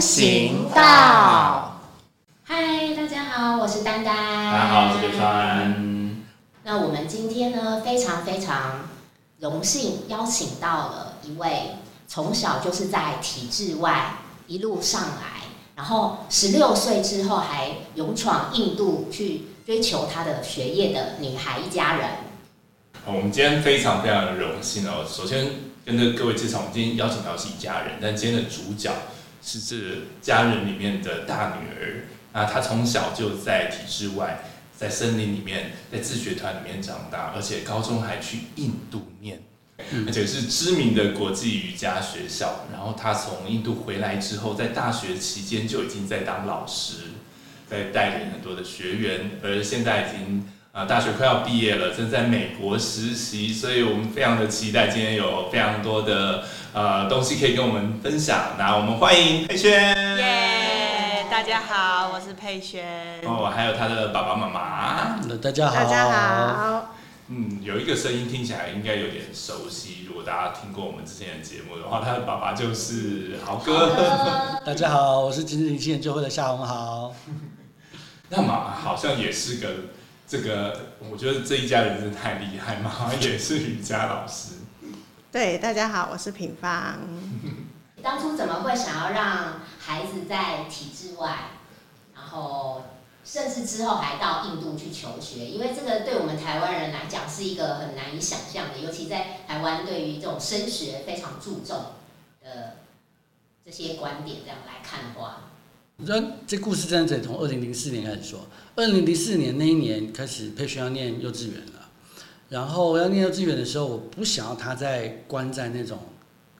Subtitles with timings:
[0.00, 1.78] 行道。
[2.44, 4.16] 嗨，大家好，我是丹丹。
[4.16, 6.24] 大家好，我是刘川。
[6.64, 8.88] 那我们今天呢，非常非常
[9.40, 11.72] 荣幸邀请到了一位
[12.08, 14.14] 从小就是在体制外
[14.46, 15.42] 一路上来，
[15.76, 22.08] 然后十六岁之后还勇闯印度去追求她的学业的女孩一家人。
[23.04, 25.04] 我们今天非常非常的荣幸哦。
[25.06, 25.46] 首先
[25.84, 28.90] 跟着各位介绍，我们今天邀请到是一家人，但今天的主角
[29.42, 29.76] 是这
[30.22, 32.04] 家人里面的大女儿。
[32.32, 34.42] 那她从小就在体制外，
[34.76, 39.42] 在森林里面，在自学团里面长大，而且高中还去印度念，
[40.06, 42.66] 而且是知名的国际瑜伽学校。
[42.72, 46.94] 然后她从印度回来之后，在大学期间就已经在当老师，
[47.68, 50.46] 在带领很多的学员，而现在已经。
[50.72, 58.52] 啊，大学快要毕业了，正在美国实习，所以我们非常的期待今天有非常多的呃东西可以跟我们分享。
[58.56, 59.72] 那我们欢迎佩萱。
[60.16, 62.84] 耶，大家好，我是佩萱。
[63.24, 65.18] 哦，还有他的爸爸妈妈。
[65.28, 65.74] 那大家好。
[65.74, 66.94] 大家好。
[67.26, 73.90] 嗯，有一个声音听起来应该有点熟悉，如果大家听过我们之前的节目的话，他的爸爸就是豪哥。
[74.64, 77.12] 大家好，我是今日灵性研究会的夏红豪。
[78.28, 79.68] 那么好像也是个。
[80.30, 84.52] 这个我觉得这一家人真的太厉害，妈妈也是瑜伽老师。
[85.32, 87.00] 对，大家好，我是品芳。
[88.00, 91.36] 当初怎么会想要让孩子在体制外，
[92.14, 92.84] 然后
[93.24, 95.46] 甚至之后还到印度去求学？
[95.46, 101.86] 因为这个对我们台湾人来讲是一个很难以想象的，尤其在台湾对于这种升学非常注重
[102.40, 102.76] 的
[103.64, 105.49] 这些观点这样来看的话。
[106.00, 108.46] 我觉得这故事真的得从二零零四年开始说。
[108.76, 111.90] 二零零四年那一年开始，佩萱要念幼稚园了。
[112.48, 115.98] 然后要念幼稚园的时候，我不想要他在关在那种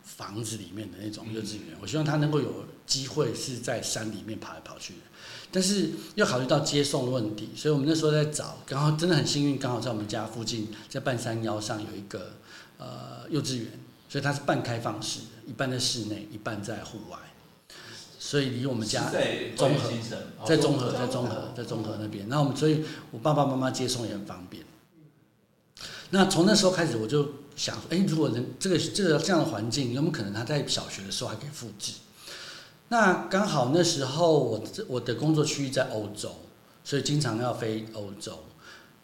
[0.02, 5.00] 房子里面的那种幼稚园，我希望他能够有机会是在山里面跑来跑去的。
[5.50, 12.34] 但是又考虑到接送的问题，所以我们那时候在找，刚好真的很幸运，刚好在我们家附近，在半山腰上有一个
[12.76, 13.66] 呃幼稚园，
[14.08, 17.18] 所以它是半开放式的，一半在室内，一半在户外。
[18.30, 19.10] 所以离我们家
[19.56, 19.90] 综合，
[20.46, 22.28] 在综合，在综合，在综合那边。
[22.28, 24.62] 那我们，所以我爸爸妈妈接送也很方便。
[26.10, 31.94] 那从那时候开始，我就想，哎，如果能这个这个这样的环境，有没有可能他在小学的时候还可以复制？
[32.90, 36.36] 那刚好那时候我我的工作区域在欧洲，
[36.84, 38.38] 所以经常要飞欧洲。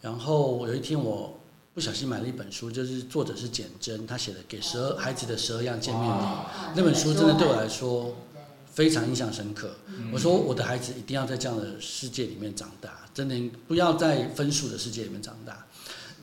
[0.02, 1.40] 然后有一天我
[1.74, 6.22] 不小心买了一本书，就是作者是简真，他写的《给十二孩子的十二样见面礼》，
[6.76, 8.14] 那本书真的对我来说。
[8.76, 9.74] 非常印象深刻。
[10.12, 13.34] 我说我的孩子一定要在这样的世界里面长大，真的
[13.66, 15.64] 不要在分数的世界里面长大。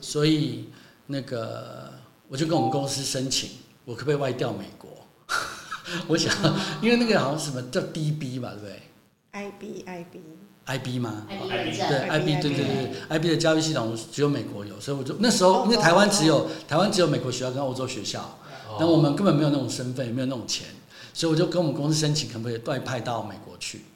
[0.00, 0.68] 所以
[1.08, 1.92] 那个
[2.28, 3.50] 我就跟我们公司申请，
[3.84, 4.88] 我可不可以外调美国？
[6.06, 6.32] 我想，
[6.80, 8.82] 因为那个好像什么叫 DB 吧，对不对
[9.32, 10.20] ？IB IB
[10.66, 18.38] IB 吗？IB 对 IB 对对对 IB 的教育系统只有美国有，所以我就那时候因为台湾只有台湾只有美国学校跟欧洲学校，
[18.78, 20.68] 那我们根本没有那种身份，也没有那种钱。
[21.14, 23.86] 所以我就跟我们公司申请，可不可以外派到美国去？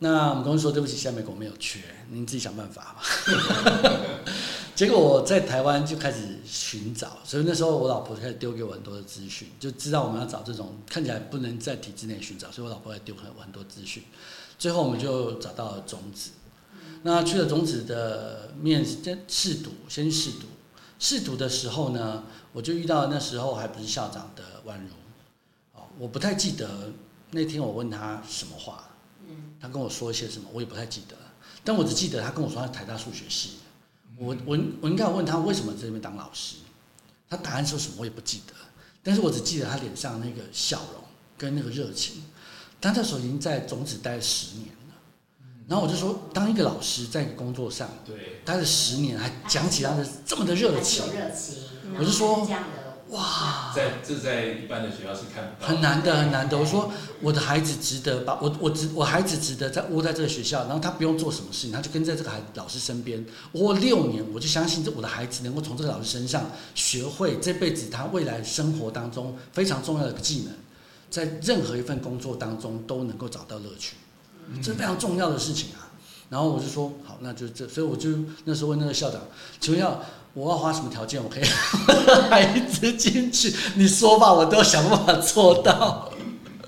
[0.00, 1.80] 那我们公司说对不起，现在美国没有缺，
[2.10, 3.02] 您自己想办法吧。
[4.74, 14.02] 结果我在台湾就开始寻找，所以那时候我老婆开始丢给我很多的资讯，就知道我们要找这种看起来不能在体制内寻找，所以我老婆也丢很很多资讯。
[14.58, 16.30] 最后我们就找到了种子。
[17.02, 20.46] 那去了种子的面先试读，先试读。
[20.98, 24.88] 试读的时候呢，我就遇到那时候还不是校长的万如。
[26.00, 26.90] 我不太记得
[27.30, 28.88] 那天我问他什么话，
[29.60, 31.14] 他跟我说一些什么，我也不太记得。
[31.62, 33.58] 但我只记得他跟我说他是台大数学系。
[34.16, 36.56] 我我我应该问他为什么在那边当老师，
[37.28, 38.54] 他答案说什么我也不记得。
[39.02, 41.04] 但是我只记得他脸上那个笑容
[41.36, 42.22] 跟那个热情。
[42.80, 44.94] 他那时候已经在种子待十年了。
[45.68, 47.86] 然后我就说，当一个老师在工作上
[48.42, 51.04] 待了十年，还讲起他的这么的热情，
[51.98, 52.48] 我就说。
[53.10, 56.56] 哇，在这在一般的学校是看不到，很难的，很难的。
[56.56, 63.26] 我说我的孩子值得把我我值我孩子值得在窝在这个学校，然后他不用做什么事情，他就跟在这个孩老师身边。
[63.52, 70.54] 窝六年，我就相信这我的孩子能够从这个老师身上学会这辈子他未来生活当中非常重要的技能，
[71.10, 73.96] 在任何一份工作当中都能够找到乐趣，
[74.62, 75.89] 这是非常重要的事情啊。
[76.30, 78.08] 然后我就说好，那就这，所以我就
[78.44, 79.20] 那时候问那个校长，
[79.60, 80.00] 请问要。
[80.32, 81.20] 我要花什么条件？
[81.20, 81.42] 我可以
[82.30, 86.08] 孩子进去，你说吧，我都想办法做到。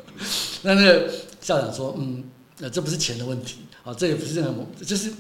[0.62, 1.09] 那那个
[1.41, 2.25] 校长说：“嗯，
[2.59, 5.12] 那，这不是钱的问题，啊，这也不是任何，就是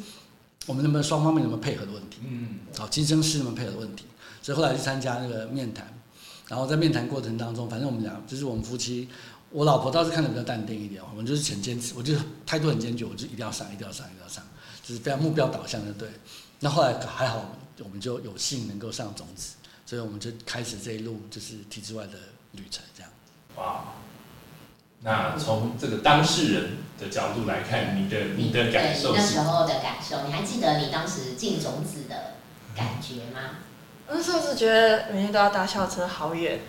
[0.66, 2.18] 我们能不能双方面能不能配合的问题。
[2.28, 4.06] 嗯，好，今生是能不能配合的问题。
[4.42, 5.86] 所以后来去参加那个面谈，
[6.48, 9.08] 然后在面谈过程当中，反正我们俩就是我们夫妻，
[9.52, 12.14] 我老婆倒是看得比较淡定一点，我们就是很坚持，我就
[12.46, 14.42] 态度很坚决，我就一定要上，一定要上，一定要上，
[14.82, 16.08] 就是非常目标导向的对。
[16.60, 22.12] 那后来还好，我们就有幸能够上种子，所以我们就开始这一路就是体制外的
[22.52, 23.10] 旅程，这样。
[23.56, 23.84] 哇，
[25.00, 29.40] 那从这个当事人的角度来看，你的你的感受是那时？
[29.40, 32.36] 候的感受，你还记得你当时进种子的
[32.74, 33.58] 感觉吗？
[34.08, 36.60] 那时候是觉得每天都要搭校车好远，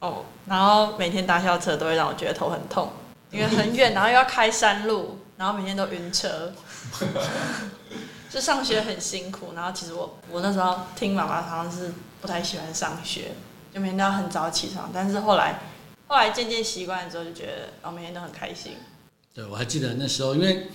[0.00, 2.92] 哦，然后每天搭校车都会让我觉得头很痛，
[3.30, 6.52] 因为很远， 然后又要开山路，然后每天都晕车，
[8.30, 9.52] 就上学很辛苦。
[9.54, 13.32] 然后其实我我那时候听妈妈好像是不太喜欢上学，
[13.72, 15.60] 就每天都要很早起床，但是后来
[16.06, 17.52] 后来渐渐习惯之后，就觉得
[17.82, 18.72] 哦每天都很开心。
[19.34, 20.68] 对，我还记得那时候，因为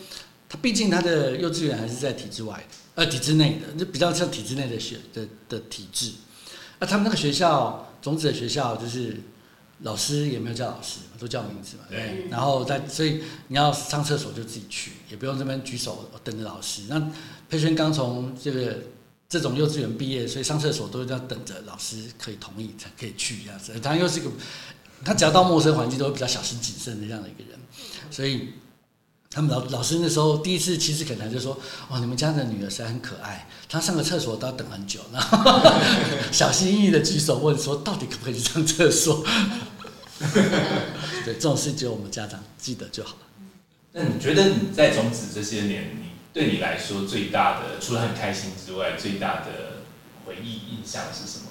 [0.50, 2.64] 他毕竟他的幼稚园还是在体制外的，
[2.96, 6.12] 呃，体制内的，就比较像体制内的学的的体制。
[6.82, 9.16] 那他们那个学校，种子的学校，就是
[9.84, 16.82] 老师也没有叫老师，都叫名字嘛，对然后在，所以你要上厕所就自己去，也不用这边举手等着老师。
[16.90, 17.00] 那
[17.48, 18.80] 佩轩刚从这个
[19.30, 23.80] 这种幼稚园毕业，所以上厕所都要等着老师可以同意才可以去这样子。
[23.80, 24.32] 他又是一个，
[25.06, 27.60] 他只要到陌生环境都会比较小心谨慎的这样的一个人，
[28.10, 28.54] 所以
[29.34, 31.58] 他们老老师那时候第一次其实可能就说
[31.90, 35.72] ：“哇，你们家的女儿实在很可爱，她上个厕所都要等很久，然 后
[36.34, 39.24] 小心翼翼的举手问说，到底可不可以去上厕所？”
[41.24, 43.18] 对，这种事只有我们家长记得就好了。
[43.94, 49.82] 那你觉得你在种子这些年，你对你来说最大的，除了很开心之外，最大的
[50.26, 51.51] 回忆印象是什么？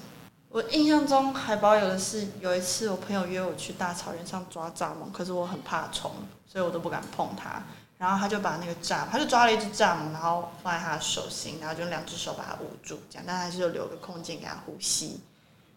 [0.50, 6.10] 我印象中海宝有的是有一次我朋友约我去大草原上抓蚱蜢，可是我很怕虫，
[6.44, 7.62] 所以我都不敢碰它。
[7.98, 15.20] 然后他就把那个蚱，他就抓了一只蚱蜢，然后放在他的手心，然后就用两只手把它捂住，这样，但还是有留个空间给他呼吸。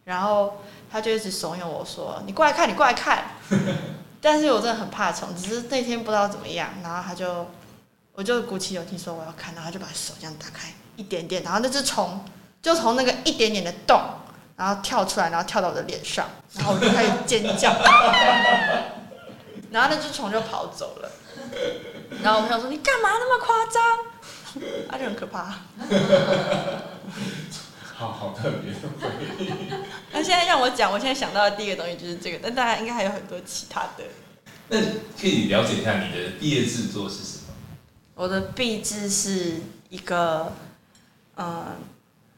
[0.05, 0.55] 然后
[0.89, 3.25] 他就一直怂恿我说：“你过来看，你过来看。”
[4.19, 7.45] 但是我真的很怕虫，只是那天不知道怎么样，然后他就
[8.13, 12.25] 我就鼓起勇气说我要看，然后他就把手这样打开一点点，然后那只虫
[12.59, 14.01] 就从那个一点点的洞。
[14.55, 17.71] 然后跳出来，然后跳到我的脸上， 然后我就开始尖叫，
[19.71, 21.11] 然后那只虫就跑走了。
[22.21, 23.81] 然后我朋友说：“你干嘛那么夸张？”
[24.89, 25.45] 他 就很可怕。
[27.95, 29.07] 好好特别的回
[29.43, 29.49] 忆。
[30.11, 34.03] 那现在让我讲，我现在想到的第一个东西就是这个，但大家应该还有很多其他的。
[34.69, 34.79] 那
[35.19, 37.53] 可以了解一下你的毕业制作是什么？
[38.15, 39.55] 我的毕制是
[39.89, 40.51] 一个，
[41.37, 41.77] 嗯，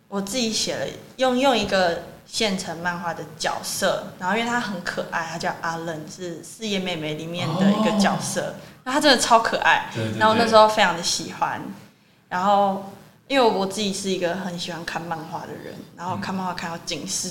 [0.08, 0.86] 我自己写了，
[1.18, 11.62] 用用一个现成漫画的角色，然后因为他很可爱，他叫阿冷，是《四叶妹妹》里面的一个角色，那、他真的超可爱，对对对然后那时候非常的喜欢，
[12.30, 12.92] 然后
[13.28, 17.30] 因为我自己是一个很喜欢看漫画的人，然后看漫画看到近视，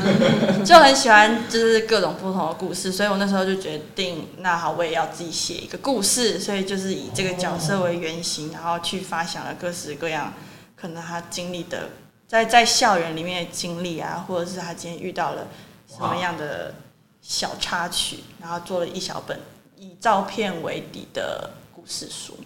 [0.64, 10.32] 就很喜欢就是各种不同的故事，所以我那时候就决定，那好，我也要自己写一个故事，所以就是以这个角色为原型，然后去发想了各式各样
[10.80, 11.88] 可能他经历的，
[12.26, 15.48] 在在校园里面的经历啊，或者是他今天遇到了
[15.88, 16.74] 什么样的
[17.20, 19.40] 小插曲，然后做了一小本
[19.76, 22.38] 以照片为底的故事书。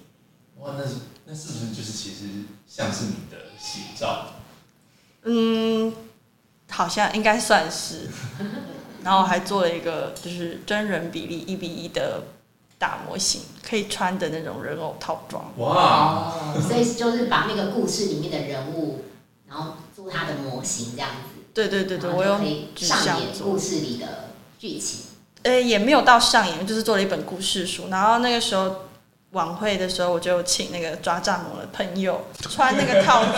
[0.59, 0.95] 哇，那是
[1.27, 4.27] 那是不是就是其实像是你的写照？
[5.25, 5.93] 嗯，
[6.71, 8.09] 好像应该算是。
[9.05, 12.23] 然后还做了一个就是真人比例一比一的
[12.83, 15.45] 大模型，可以穿的那种人偶套装。
[15.59, 19.05] 哇，哦，所以就是把那个故事里面的人物，
[19.49, 21.45] 然后做他的模型这样子。
[21.55, 23.57] 对对对对，我用然后就可以纸上演故。
[23.57, 25.03] 事里的剧情。
[25.45, 27.87] 呃，也没有到上演，就是做了一本故事书。
[27.89, 28.75] 然后那个时候
[29.33, 33.35] 晚会的时候，我就请那个抓蚱蜢的朋友穿那个套装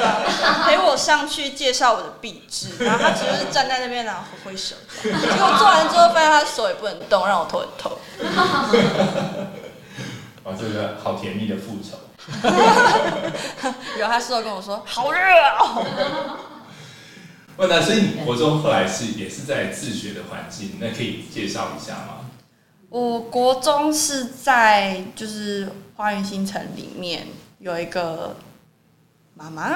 [0.66, 4.74] 陪我上去介绍我的壁纸，然后他只是站在那边然后挥挥手。
[5.02, 7.92] 结果做完之后发现他手也不能动，让我头很痛。
[10.42, 11.96] 哇， 这个好甜蜜的复仇。
[13.96, 15.86] 然后他事后跟我说：“好热哦。
[17.58, 22.22] 哇，那所以你国中后来是也是在自学的环境，那可以介绍一下吗？”
[22.94, 27.26] 我国中是在就是花园新城里面
[27.58, 28.36] 有一个
[29.34, 29.68] 妈妈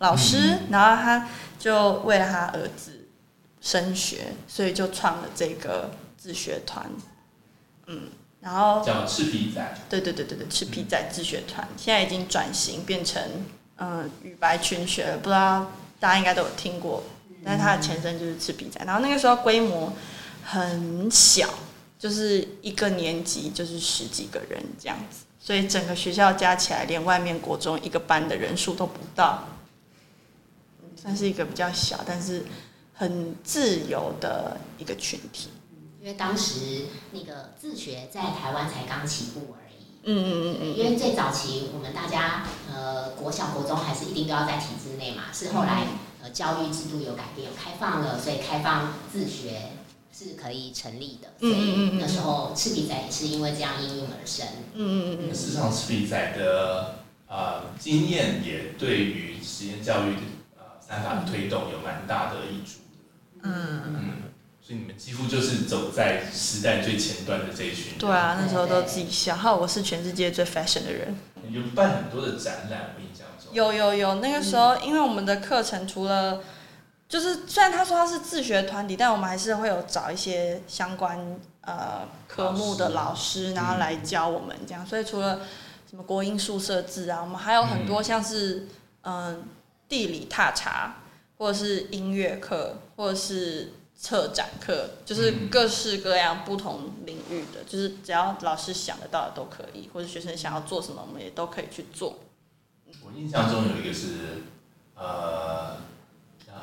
[0.00, 1.26] 老师，然后他
[1.58, 3.06] 就为了他儿子
[3.62, 6.84] 升学，所以就创了这个自学团。
[7.86, 8.10] 嗯，
[8.40, 9.78] 然后叫赤皮仔。
[9.88, 13.22] 对对对对对，赤皮仔自学团现在已经转型变成
[13.78, 17.02] 嗯羽白群学了，不知道大家应该都有听过，
[17.42, 18.78] 但是它的前身就是赤皮仔。
[18.84, 19.90] 然后那个时候规模
[20.44, 21.48] 很小，
[21.98, 29.48] 就是一个年级就是十几个人这样子，所以整个学校加起来，连外面国中一个班的人数都不到，
[30.80, 32.44] 嗯算是一个比较小，但是
[32.94, 35.48] 很自由的一个群体。
[36.00, 39.84] 因为当时那个自学在台湾才刚起步而已。
[40.04, 45.88] 嗯嗯嗯嗯因为最早期我们大家呃国小国中还是一定都要在体制内嘛，是后来
[46.22, 49.72] 呃教育制度有改变有开放了，所以开放自学
[50.18, 54.46] 是可以成立的，所嗯嗯嗯那时候赤壁仔也是因为这样应运而生。
[54.74, 56.96] 嗯嗯嗯事实上，赤壁仔的
[57.28, 60.20] 呃经验也对于实验教育的
[60.56, 63.42] 呃三法的推动有蛮大的益处的。
[63.44, 64.10] 嗯，嗯，
[64.60, 67.98] 所以你们几乎就是走在时代最前端的这一群人。
[67.98, 71.16] 对啊，那时候都自己笑，还有我是全世界最 fashion 的人。
[71.50, 73.54] 有办很多的展览，我印象中。
[73.54, 76.40] 有有有，那个时候因为我们的课程除了
[77.08, 81.18] 就是虽然他说他是自学团体，但我们还是会有找一些相关
[81.62, 84.86] 呃科目的老师，然后来教我们这样。
[84.86, 85.40] 所以除了
[85.88, 88.68] 什么国音数设置啊，我们还有很多像是
[89.02, 89.42] 嗯、
[89.88, 90.96] 地理踏查，
[91.38, 102.18] 或者是音乐课，或者是策展课，就是嗯各式各样不同领域的，就是只要老师想得到的都可以，或者学生想要做什么，我们也都可以去做。
[103.02, 104.42] 我印象中有一个是
[104.94, 105.78] 呃，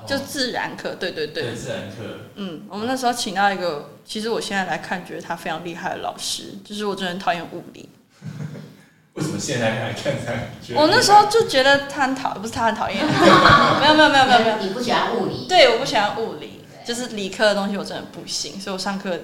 [0.08, 1.96] 就自然课，对对对，对自然课，
[2.36, 7.90] 嗯，我们那时候请到一个，其实我现在来看觉得他非常厉害的老师，就是我真的很讨厌物理。
[9.14, 10.82] 为什么现在来看才觉得？
[10.82, 12.98] 我那时候就觉得他很讨，不是他很讨厌，
[13.80, 15.46] 没有没有没有没有没有，你不喜欢物理？
[15.48, 19.18] 对，我不喜欢物理，就是理科的东西我真的不行，所以我上课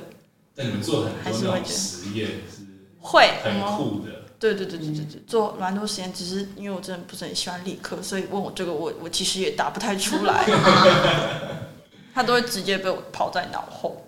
[0.55, 2.63] 但你们做很多那种还是会觉得实验是
[3.01, 4.20] 会，很酷的。
[4.41, 10.43] 对对对对对对，做蛮多实验，只是因为我真的不是很喜欢理科，所以问我这个我我其实也答不太出来，
[12.15, 14.07] 他都会直接被我抛在脑后。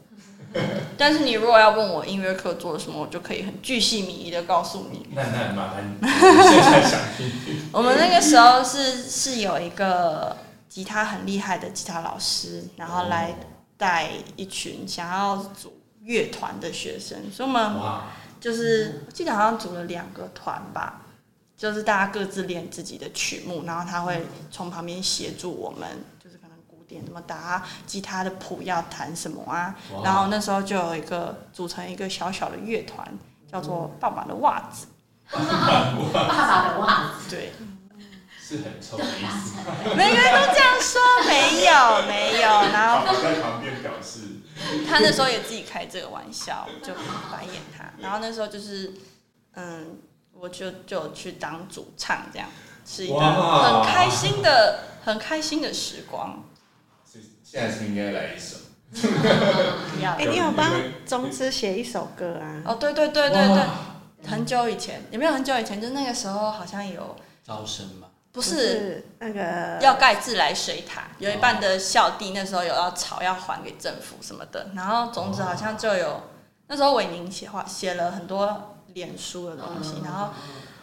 [0.97, 5.07] 但是你如果要问我音乐课做了什么，我就可以很巨细靡遗的告诉你。
[5.15, 7.69] 那那麻烦你现在想听听。
[7.71, 10.35] 我们那个时候是是有一个
[10.67, 13.35] 吉他很厉害的吉他老师，然后来
[13.77, 15.73] 带一群想要组
[16.03, 18.03] 乐团的学生，所以我们哇，
[18.43, 20.99] 就是我记得好像组了两个团吧，
[21.55, 24.21] 就是大家各自练自己的曲目，然后他会
[24.51, 25.87] 从旁边协助我们，
[26.21, 29.73] 就是可能鼓点怎么打啊，吉他的谱要弹什么啊，
[30.03, 33.07] 然后那时候就有一个组成一个小小的乐团，
[33.49, 34.87] 叫做爸爸的袜子，
[35.31, 37.53] 爸爸的袜子，对，
[38.37, 39.53] 是很臭的意思。
[39.95, 44.32] 每个人都这样说，没有没有，然后爸爸在旁边表示，
[44.87, 46.93] 他那时候也自己开这个玩笑，就
[47.31, 47.91] 白眼他。
[47.99, 48.93] 然后那时候就是，
[49.53, 49.99] 嗯，
[50.33, 52.47] 我就就去当主唱，这样
[52.85, 56.43] 是一个很开心的、很开心的时光。
[57.11, 58.57] 是现在是应该来一首。
[58.93, 59.07] 不
[60.03, 60.71] 要哎、你有帮
[61.03, 62.61] 宗师写一首歌啊？
[62.63, 65.81] 哦，对对对对对，很久以前，有没有很久以前？
[65.81, 76.19] 就那个时候好像有，招生嘛，不是那个要盖自来水塔，有一半的校地那时候有要吵要还给政府什么的，然后种子好像就有
[76.67, 80.29] 那时候伟宁写话写了很多脸书的东西，然后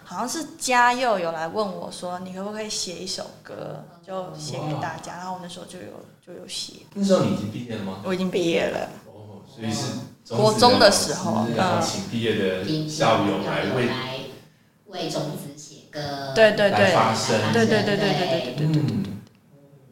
[0.04, 8.00] 好像是嘉佑有来问我说，你可不可以写一首歌，就写给大家，然后我那时候就有就有写，那时候你已经毕业了吗？
[8.04, 11.82] 我已经毕业了，哦，所以是国中的时候然后嗯。
[11.82, 14.20] 请毕业的校友来为来
[14.86, 15.49] 为种子写
[15.90, 17.52] 歌，对对对发生。
[17.52, 18.82] 对对对对对对对对。
[18.82, 19.04] 嗯，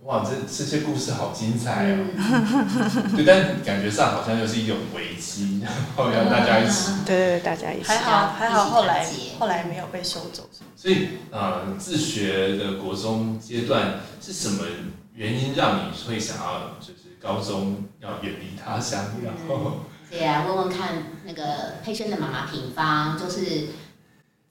[0.05, 2.07] 哇，这这些故事好精彩哦。
[2.17, 6.93] 嗯， 对，但感觉上好像又是一种危机，然后要大家一起。
[7.05, 7.99] 对对对，大家一起还。
[7.99, 9.07] 好还好，后来
[9.39, 10.49] 后来没有被收走。
[10.75, 14.65] 所以，呃，自学的国中阶段是什么
[15.15, 23.67] 原因让你会想要就是高中要远离他乡，然后所以来问问看那个佩轩的妈妈平方，就是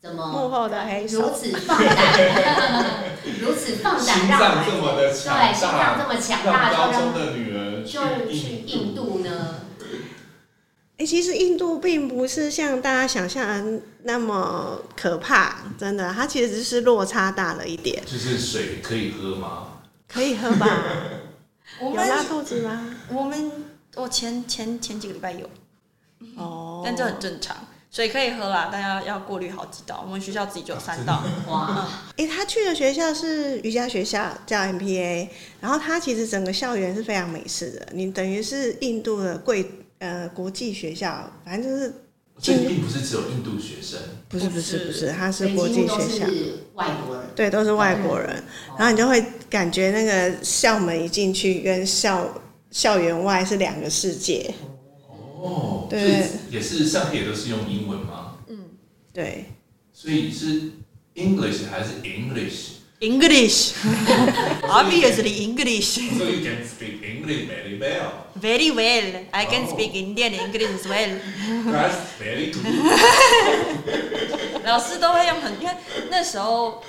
[0.07, 1.95] 怎么幕后的黑手如手，此放胆，
[3.41, 9.55] 如此放胆 让心脏这么的对强心脏大，这么强让大，就让高中的女儿就去印度呢？
[10.97, 18.01] 哎、其实印度并不是像大家想象的那么可怕，真的，它其实只是落差大了一点。
[18.05, 19.67] 就是水可以喝吗？
[20.07, 20.65] 可以喝吧？
[21.81, 22.95] 我们有拉肚子吗？
[23.09, 23.51] 我们
[23.95, 25.47] 我前前前几个礼拜有，
[26.37, 27.55] 哦，但这很正常，
[27.97, 30.03] 水可以喝啦，但要要过滤好几道。
[30.05, 31.23] 我们学校自己就有三道。
[31.47, 35.27] 哇，哎、他去的学校是瑜伽学校，叫 MPA，
[35.59, 41.91] 然后他其实整个校园是非常美式的，你等于是印度的贵呃国际学校，反正就是
[42.69, 43.99] 并不是只有印度学生，
[44.29, 48.43] 不是不是不是，他是国际学校，是外国人，对，都是外国人，
[48.77, 52.29] 然后你就会感觉那个校门一进去跟校
[52.69, 54.53] 校园外是两个世界，
[55.47, 58.35] 哦，对也是上课也都是用英文吗？
[58.47, 58.65] 嗯
[59.13, 59.45] 对，
[59.93, 60.71] 所以是
[61.15, 63.73] English 还是 English？English.
[64.63, 65.99] Obviously English.
[66.17, 68.27] So you can speak English very well.
[68.39, 69.25] Very well.
[69.31, 69.73] I can Oh.
[69.73, 71.19] speak Indian English as well.
[71.71, 72.65] That's very good.
[74.65, 75.73] 老师都会用很，因为
[76.11, 76.83] 那时候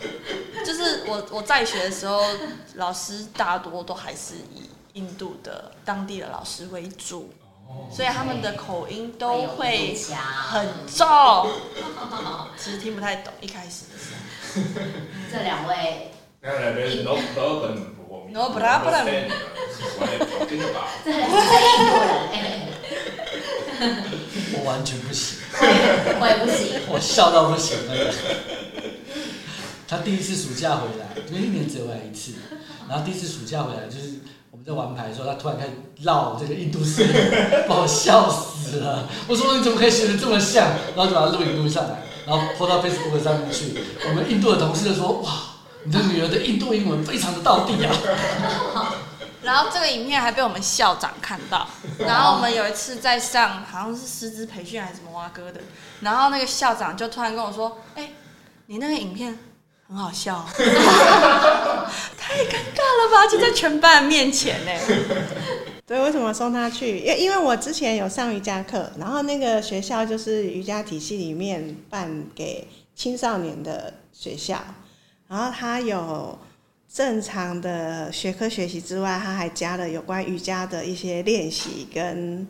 [0.67, 2.21] 就是我我在学的时候，
[2.75, 7.31] 老师大多都还是以印度的当地的老师为主，
[7.91, 9.97] 所以他们的口音都会，
[10.51, 11.07] 很重，
[12.57, 14.19] 其实听不太懂一开始的时候。
[15.31, 16.11] 这两位
[17.03, 17.77] no problem.
[18.31, 19.05] No problem.
[19.05, 19.13] 两位
[20.51, 20.65] 印度
[22.05, 22.37] 人，哎，
[24.53, 25.39] 我完全不行，
[26.21, 26.81] 我也不行。
[26.89, 28.13] 我笑到不行那个。
[29.87, 32.33] 他第一次暑假回来，因为一年只有回来一次，
[32.89, 35.71] 然后第一次暑假回来就是我我们在玩牌的时候，他突然开始
[36.03, 37.07] 绕这个印度式，
[37.69, 39.09] 把我笑死了。
[39.29, 40.67] 我说你怎么可以学的这么像？
[40.97, 43.79] 然后就把它录影录上来，然后 po 到 Facebook 上面去。
[44.09, 45.31] 我们印度的同事就说：“哇，
[45.85, 47.95] 你的女儿的印度英文非常的到地啊！”
[49.45, 55.61] 然后这个影片还被我们校长看到，然后我们有一次在上好像是师资培训还是什么蛙哥的，
[56.01, 58.11] 然后那个校长就突然跟我说：“哎、
[58.67, 59.39] 你那个影片
[59.89, 63.27] 很好笑、 太尴尬了吧？
[63.31, 64.71] 就在全班面前呢。
[65.87, 66.99] 对，为什么送他去？
[66.99, 74.63] 因因为我之前有上瑜伽课，然后那个学校就是瑜伽体系里面办给青少年的学校，
[75.27, 76.39] 然后他有
[76.93, 82.47] 正常的学科学习之外，他还加了有关瑜伽的一些练习跟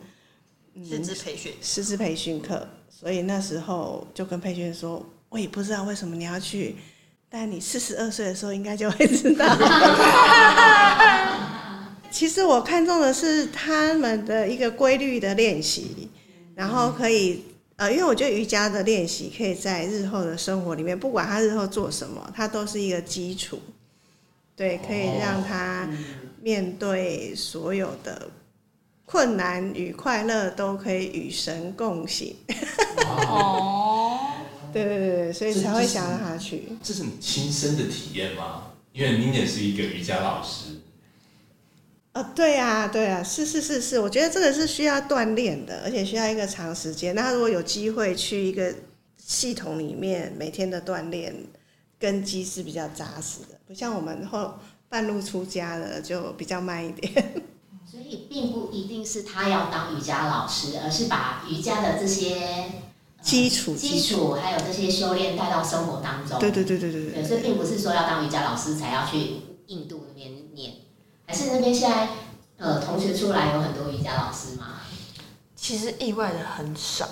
[0.75, 6.75] 师资培训，师资培训课，所以那时候就跟培训说，我也不知道为什么你要去，
[7.29, 9.45] 但你四十二岁的时候应该就会知道。
[12.11, 16.09] 其实我看中的是他们的一个规律的练习，
[16.55, 17.43] 然后可以
[17.75, 23.59] 呃，因为我觉得瑜伽的练习可以在日后的生活里面，不管他日后做什么，它都是一个基础，
[24.55, 25.87] 对，可以让他
[26.41, 28.29] 面对所有的
[29.05, 32.35] 困难与快乐都可以与神共行。
[33.05, 33.98] 哦，
[34.71, 36.69] 对对对对，所以才会想让他去。
[36.83, 38.67] 这是你亲身的体验吗？
[38.91, 40.81] 因为您也是一个瑜伽老师，
[42.13, 47.13] 哦，对啊、对啊、是是是是，我觉得这个是需要锻炼的，而且需要一个长时间。
[47.13, 48.73] 那如果有机会去一个
[49.17, 51.33] 系统里面，每天的锻炼
[51.99, 54.55] 根基是比较扎实的，不像我们后
[54.89, 57.41] 半路出家的就比较慢一点。
[57.89, 62.88] 所以并不一定是他要当瑜伽老师，而是把瑜伽的这些呃
[63.21, 66.39] 基础基础还有这些修炼带到生活当中。
[66.39, 70.73] 对对对对对对，对所以并不是说要当瑜伽老师才要去印度那边念，
[71.25, 72.09] 还是那边现在
[72.57, 74.81] 呃同学出来有很多瑜伽老师嘛？
[75.55, 77.07] 其实意外的很少，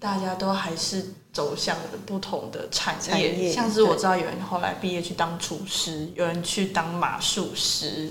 [0.00, 8.10] 大家都还是走向了不同的产业，产业像是我知道有人后来毕业去当厨师，有人去当马术师。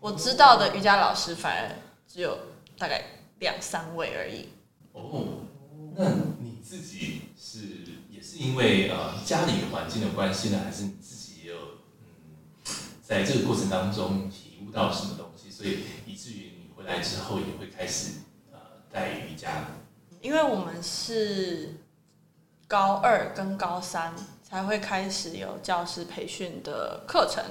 [0.00, 1.76] 我知道的瑜伽老师反而
[2.08, 2.34] 只有
[2.78, 3.04] 大概
[3.40, 4.48] 两三位而已。
[4.92, 5.26] 哦，
[5.96, 6.08] 那
[6.40, 7.60] 你自己是
[8.10, 11.56] 也是因为呃家里环境的关系呢，还是你自己也有
[11.98, 18.20] 嗯在这个过程当中体悟到什么东西，所以以至于你回来之后也会开始
[18.52, 18.58] 呃
[18.90, 19.64] 带瑜伽？
[20.20, 21.76] 因为我们是
[22.68, 27.42] 高二跟高三才会开始有教师培训的课程。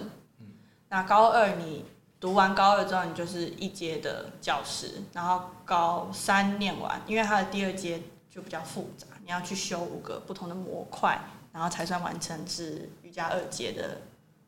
[0.87, 1.85] 那高二你
[2.19, 8.01] 读完高二之后，你就是一阶的教师，然后高三念完，因为它的第二阶
[8.39, 11.19] 就比较复杂，你要去修五个不同的模块，
[11.51, 13.99] 然后才算完成是瑜伽二阶的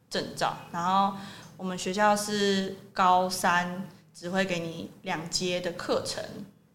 [0.10, 0.56] 证照。
[0.72, 1.18] 然后
[1.58, 6.24] 我们学校是高三只会给你两阶的课程，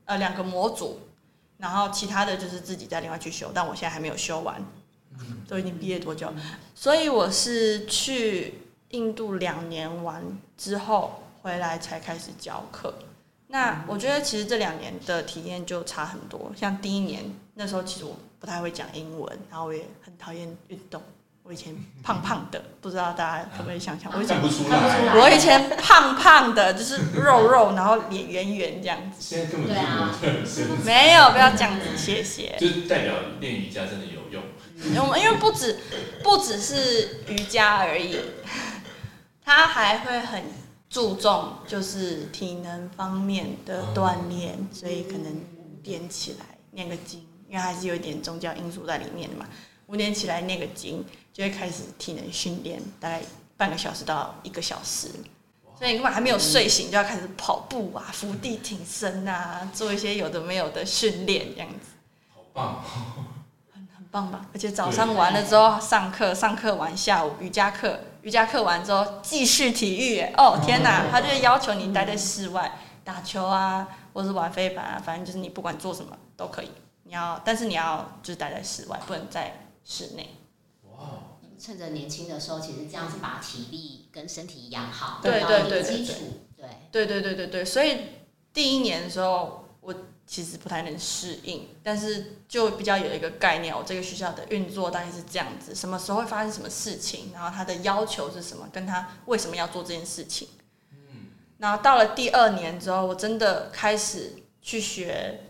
[0.05, 1.01] 呃，两个模组，
[1.57, 4.63] 然后其他的就是自己再另外去修，但我现在还没有修完，
[5.49, 6.31] 都已经毕业多久？
[6.75, 10.23] 所以我是去印度两年完
[10.59, 12.93] 之后回来才开始教课。
[13.49, 16.53] 那我觉得其实这两年的体验就差很多。
[16.57, 21.03] 像第一年那时候，其实我不太会讲英文，然后我也很讨厌运动。
[21.45, 24.11] 我以前胖胖的， 不知道大家可不可以想象？
[24.13, 29.19] 我以前不出看不出来，我以前胖胖的，就是肉肉，然后脸圆圆这样子。
[29.21, 32.57] 现在根本就模特儿身材，没有，不要这样子，谢谢。
[32.59, 34.43] 就代表练瑜伽真的有用。
[35.05, 35.79] 我们因为不止
[36.25, 38.19] 不只是瑜伽而已，
[39.45, 40.43] 它还会很
[40.89, 49.47] 注重就是体能方面的锻炼，所以可能五点起来念个经，因为还是有一点宗教因素在里面的嘛。
[49.87, 53.23] 五点起来念个经，就会开始体能训练，大概
[53.57, 55.09] 半个小时到一个小时。
[55.79, 61.91] 所以你根本还没有睡醒，就要开始跑步啊、伏地挺身啊，做一些有的没有的训练，这样子。
[62.35, 62.83] 好棒！
[63.73, 64.47] 很很棒吧？
[64.55, 70.21] 而且早上完了之后上课，上课完下午瑜伽课，瑜伽课完之后继续体育。
[70.37, 76.71] 哦天哪，他就要求你待在室外打球啊，或是玩飞盘啊，反正就是你不管做什么都可以。
[77.05, 80.29] 你要，但是你要就是待在室外，不能在室内。
[81.57, 86.15] 趁着年轻的时候，其实这样子把体力跟身体养好，对对对对基础，
[86.57, 86.67] 对。
[86.91, 87.97] 对对对对对，所以
[88.53, 89.66] 第一年的时候，我
[90.27, 100.49] 其实不太能适应，但是就比较有一个概念，我这个学校的运作大概是这样子，什么时候会发生什么事情，然后他的要求是什么，跟他为什么要做这件事情。
[101.59, 105.41] 然后到了第二年之后，我真的开始去学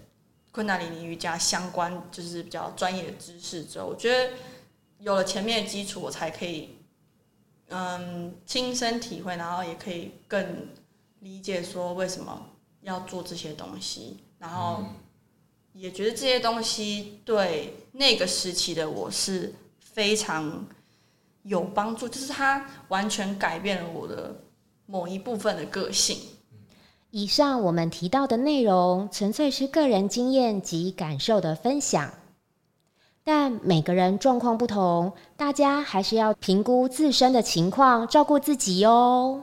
[0.53, 4.35] 昆达里尼瑜伽相关，就是比较专业的知识之后，我觉得
[5.01, 6.77] 有了前面的基础，我才可以
[7.71, 10.69] 嗯亲身体会，然后也可以更
[11.21, 12.51] 理解说为什么
[12.83, 14.85] 要做这些东西，然后
[15.73, 20.65] 也觉得这些东西对那个时期的我是非常
[21.43, 24.37] 有帮助，就是它完全改变了我的
[24.87, 26.17] 某一部分的个性。
[27.11, 32.15] 以上我们提到的内容，纯粹是个人经验及感受的分享，
[33.25, 39.43] 但每个人状况不同，大家还是要评估自身的情况，照顾自己哦。